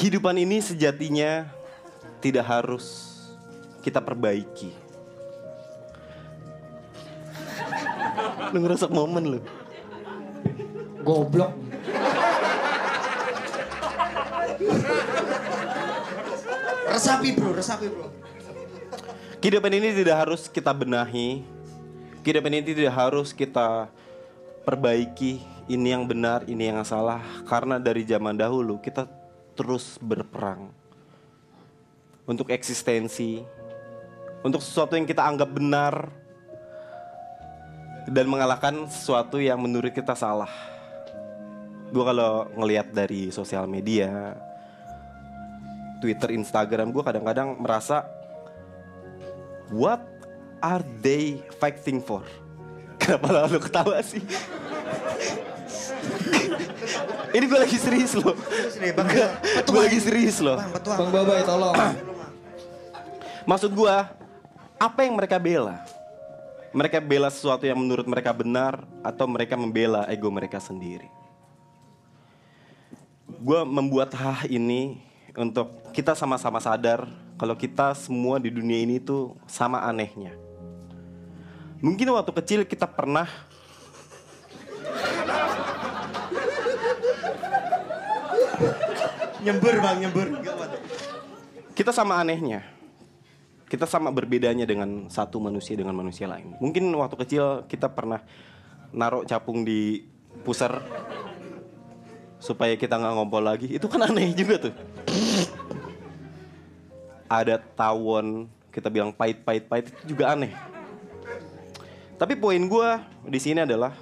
[0.00, 1.44] Kehidupan ini sejatinya
[2.24, 3.20] tidak harus
[3.84, 4.72] kita perbaiki.
[8.48, 9.40] Lu ngerusak momen lu.
[11.04, 11.52] Goblok.
[16.88, 18.08] resapi bro, resapi bro.
[19.36, 21.44] Kehidupan ini tidak harus kita benahi.
[22.24, 23.92] Kehidupan ini tidak harus kita
[24.64, 25.44] perbaiki.
[25.68, 27.20] Ini yang benar, ini yang salah.
[27.44, 29.19] Karena dari zaman dahulu kita
[29.60, 30.72] terus berperang.
[32.24, 33.44] Untuk eksistensi.
[34.40, 36.08] Untuk sesuatu yang kita anggap benar.
[38.08, 40.48] Dan mengalahkan sesuatu yang menurut kita salah.
[41.92, 44.32] Gue kalau ngelihat dari sosial media,
[46.00, 48.08] Twitter, Instagram, gue kadang-kadang merasa
[49.68, 50.00] What
[50.64, 52.24] are they fighting for?
[53.02, 54.24] Kenapa lalu ketawa sih?
[57.36, 58.34] Ini gue lagi serius loh.
[59.66, 60.58] Gue lagi serius loh.
[60.58, 60.94] Bang, petua.
[60.98, 61.74] Bang Babai tolong.
[63.46, 63.94] Maksud gue,
[64.80, 65.82] apa yang mereka bela?
[66.70, 71.10] Mereka bela sesuatu yang menurut mereka benar atau mereka membela ego mereka sendiri?
[73.26, 75.02] Gue membuat hal ini
[75.34, 77.06] untuk kita sama-sama sadar
[77.40, 80.36] kalau kita semua di dunia ini tuh sama anehnya.
[81.80, 83.24] Mungkin waktu kecil kita pernah
[89.40, 90.26] Nyembur bang, nyembur.
[91.72, 92.60] Kita sama anehnya.
[93.70, 96.58] Kita sama berbedanya dengan satu manusia dengan manusia lain.
[96.58, 98.20] Mungkin waktu kecil kita pernah
[98.90, 100.02] naruh capung di
[100.42, 100.82] pusar
[102.42, 103.70] supaya kita nggak ngompol lagi.
[103.70, 104.74] Itu kan aneh juga tuh.
[107.30, 110.50] Ada tawon kita bilang pahit pahit pahit itu juga aneh.
[112.18, 112.88] Tapi poin gue
[113.30, 113.94] di sini adalah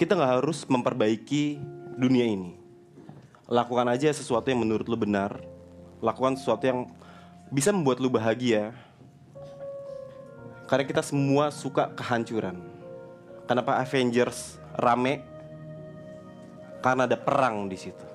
[0.00, 1.60] kita nggak harus memperbaiki
[2.00, 2.61] dunia ini.
[3.50, 5.42] Lakukan aja sesuatu yang menurut lu benar.
[5.98, 6.90] Lakukan sesuatu yang
[7.50, 8.70] bisa membuat lu bahagia.
[10.70, 12.58] Karena kita semua suka kehancuran.
[13.50, 15.20] Kenapa Avengers rame?
[16.80, 18.06] Karena ada perang di situ.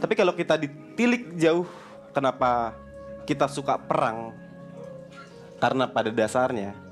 [0.00, 1.68] Tapi kalau kita ditilik jauh,
[2.12, 2.72] kenapa
[3.28, 4.32] kita suka perang?
[5.60, 6.89] Karena pada dasarnya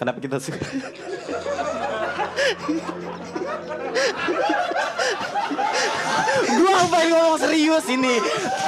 [0.00, 0.64] Kenapa kita suka?
[6.56, 8.16] Gua apa yang ngomong serius ini?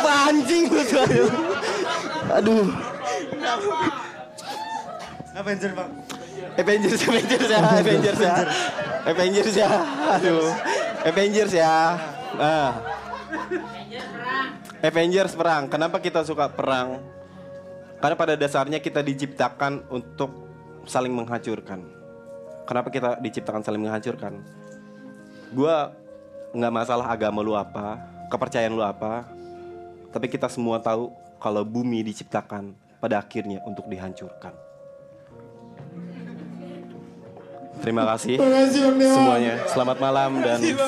[0.05, 1.01] Anjing lu tuh.
[1.01, 1.25] Aduh.
[2.37, 2.69] Aduh.
[5.33, 5.91] Avenger bang.
[6.53, 8.35] Avengers, Avengers ya, Avengers ya.
[9.09, 9.71] Avengers ya.
[10.21, 10.53] Aduh.
[11.09, 11.77] Avengers ya.
[12.37, 12.71] Nah.
[14.85, 15.65] Avengers perang.
[15.73, 17.01] Kenapa kita suka perang?
[18.05, 20.52] Karena pada dasarnya kita diciptakan untuk
[20.87, 21.83] saling menghancurkan.
[22.67, 24.39] Kenapa kita diciptakan saling menghancurkan?
[25.53, 25.93] Gua
[26.53, 29.27] nggak masalah agama lu apa, kepercayaan lu apa,
[30.13, 34.55] tapi kita semua tahu kalau bumi diciptakan pada akhirnya untuk dihancurkan.
[37.83, 38.39] Terima kasih
[39.11, 39.59] semuanya.
[39.67, 40.87] Selamat malam dan terima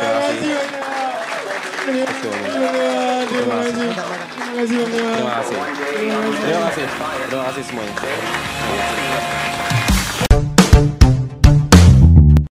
[0.00, 0.40] kasih.
[3.28, 4.37] Terima kasih.
[4.58, 5.54] Terima kasih.
[5.94, 6.86] Terima kasih.
[7.30, 7.94] Terima kasih semuanya.
[7.94, 9.97] Terima kasih.